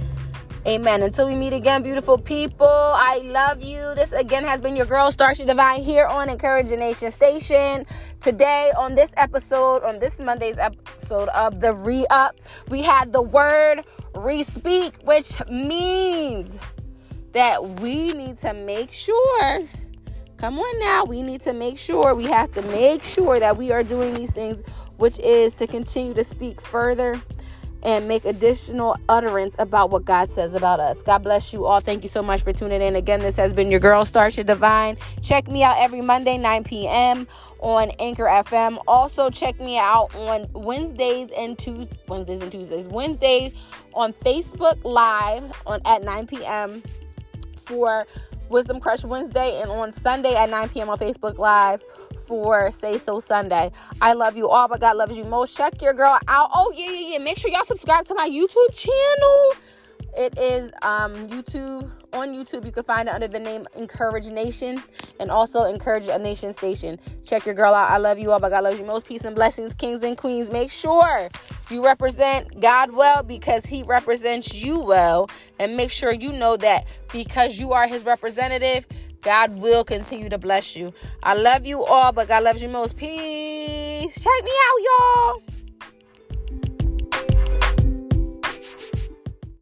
Amen. 0.64 1.02
Until 1.02 1.26
we 1.26 1.34
meet 1.34 1.52
again, 1.52 1.82
beautiful 1.82 2.16
people, 2.16 2.68
I 2.68 3.20
love 3.24 3.64
you. 3.64 3.80
This 3.96 4.12
again 4.12 4.44
has 4.44 4.60
been 4.60 4.76
your 4.76 4.86
girl, 4.86 5.10
Starsha 5.10 5.44
Divine, 5.44 5.82
here 5.82 6.06
on 6.06 6.30
Encouraging 6.30 6.78
Nation 6.78 7.10
Station. 7.10 7.84
Today, 8.20 8.70
on 8.78 8.94
this 8.94 9.12
episode, 9.16 9.82
on 9.82 9.98
this 9.98 10.20
Monday's 10.20 10.58
episode 10.58 11.28
of 11.30 11.58
the 11.58 11.72
Re 11.74 12.06
Up, 12.10 12.36
we 12.68 12.80
had 12.80 13.12
the 13.12 13.20
word 13.20 13.82
re 14.14 14.44
speak, 14.44 14.98
which 15.02 15.44
means 15.48 16.58
that 17.32 17.80
we 17.80 18.12
need 18.12 18.38
to 18.38 18.54
make 18.54 18.92
sure. 18.92 19.68
Come 20.36 20.60
on 20.60 20.78
now, 20.78 21.04
we 21.04 21.22
need 21.22 21.40
to 21.40 21.52
make 21.52 21.76
sure, 21.76 22.14
we 22.14 22.26
have 22.26 22.52
to 22.52 22.62
make 22.62 23.02
sure 23.02 23.40
that 23.40 23.56
we 23.56 23.72
are 23.72 23.82
doing 23.82 24.14
these 24.14 24.30
things, 24.30 24.64
which 24.98 25.18
is 25.18 25.54
to 25.54 25.66
continue 25.66 26.14
to 26.14 26.22
speak 26.22 26.60
further 26.60 27.20
and 27.82 28.06
make 28.06 28.24
additional 28.24 28.96
utterance 29.08 29.56
about 29.58 29.90
what 29.90 30.04
God 30.04 30.30
says 30.30 30.54
about 30.54 30.80
us. 30.80 31.02
God 31.02 31.18
bless 31.18 31.52
you 31.52 31.64
all. 31.66 31.80
Thank 31.80 32.02
you 32.02 32.08
so 32.08 32.22
much 32.22 32.42
for 32.42 32.52
tuning 32.52 32.80
in. 32.80 32.96
Again, 32.96 33.20
this 33.20 33.36
has 33.36 33.52
been 33.52 33.70
your 33.70 33.80
girl, 33.80 34.04
Starsha 34.04 34.44
Divine. 34.44 34.96
Check 35.22 35.48
me 35.48 35.62
out 35.62 35.76
every 35.78 36.00
Monday, 36.00 36.38
9 36.38 36.64
p.m. 36.64 37.26
on 37.58 37.90
Anchor 37.98 38.24
FM. 38.24 38.78
Also, 38.86 39.30
check 39.30 39.58
me 39.60 39.78
out 39.78 40.14
on 40.14 40.46
Wednesdays 40.52 41.30
and 41.36 41.58
Tuesdays. 41.58 41.98
Wednesdays 42.06 42.40
and 42.40 42.52
Tuesdays. 42.52 42.86
Wednesdays 42.86 43.52
on 43.94 44.12
Facebook 44.12 44.78
Live 44.84 45.44
on 45.66 45.80
at 45.84 46.02
9 46.02 46.26
p.m. 46.26 46.82
for 47.56 48.06
Wisdom 48.48 48.80
Crush 48.80 49.04
Wednesday 49.04 49.60
and 49.60 49.70
on 49.70 49.92
Sunday 49.92 50.34
at 50.34 50.50
9 50.50 50.68
p.m. 50.68 50.90
on 50.90 50.98
Facebook 50.98 51.38
Live 51.38 51.82
for 52.26 52.70
Say 52.70 52.98
So 52.98 53.20
Sunday. 53.20 53.70
I 54.00 54.12
love 54.12 54.36
you 54.36 54.48
all, 54.48 54.68
but 54.68 54.80
God 54.80 54.96
loves 54.96 55.16
you 55.16 55.24
most. 55.24 55.56
Check 55.56 55.80
your 55.80 55.94
girl 55.94 56.18
out. 56.28 56.50
Oh, 56.54 56.72
yeah, 56.76 56.90
yeah, 56.90 57.12
yeah. 57.12 57.18
Make 57.18 57.38
sure 57.38 57.50
y'all 57.50 57.64
subscribe 57.64 58.06
to 58.06 58.14
my 58.14 58.28
YouTube 58.28 58.74
channel. 58.74 59.52
It 60.16 60.38
is 60.38 60.70
um, 60.82 61.14
YouTube 61.26 61.90
on 62.12 62.28
YouTube. 62.28 62.66
You 62.66 62.72
can 62.72 62.82
find 62.82 63.08
it 63.08 63.14
under 63.14 63.28
the 63.28 63.38
name 63.38 63.66
Encourage 63.76 64.30
Nation 64.30 64.82
and 65.18 65.30
also 65.30 65.62
Encourage 65.62 66.08
a 66.08 66.18
Nation 66.18 66.52
Station. 66.52 66.98
Check 67.24 67.46
your 67.46 67.54
girl 67.54 67.72
out. 67.72 67.90
I 67.90 67.96
love 67.96 68.18
you 68.18 68.30
all, 68.30 68.38
but 68.38 68.50
God 68.50 68.64
loves 68.64 68.78
you 68.78 68.84
most. 68.84 69.06
Peace 69.06 69.24
and 69.24 69.34
blessings, 69.34 69.72
kings 69.72 70.02
and 70.02 70.16
queens. 70.16 70.50
Make 70.50 70.70
sure 70.70 71.30
you 71.72 71.84
represent 71.84 72.60
God 72.60 72.92
well 72.92 73.22
because 73.22 73.66
He 73.66 73.82
represents 73.82 74.54
you 74.54 74.80
well, 74.80 75.30
and 75.58 75.76
make 75.76 75.90
sure 75.90 76.12
you 76.12 76.32
know 76.32 76.56
that 76.58 76.86
because 77.12 77.58
you 77.58 77.72
are 77.72 77.86
His 77.86 78.04
representative. 78.04 78.86
God 79.22 79.58
will 79.58 79.84
continue 79.84 80.28
to 80.28 80.38
bless 80.38 80.74
you. 80.74 80.92
I 81.22 81.34
love 81.34 81.64
you 81.64 81.84
all, 81.84 82.12
but 82.12 82.28
God 82.28 82.42
loves 82.42 82.62
you 82.62 82.68
most. 82.68 82.96
Peace. 82.96 84.14
Check 84.14 84.44
me 84.44 84.50
out, 84.50 84.82
y'all. 84.82 85.61